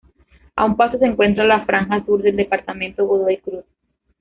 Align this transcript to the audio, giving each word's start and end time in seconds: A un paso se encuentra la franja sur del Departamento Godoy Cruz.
A 0.55 0.65
un 0.65 0.77
paso 0.77 0.97
se 0.97 1.05
encuentra 1.05 1.43
la 1.43 1.63
franja 1.63 2.03
sur 2.05 2.23
del 2.23 2.35
Departamento 2.35 3.05
Godoy 3.05 3.37
Cruz. 3.37 3.65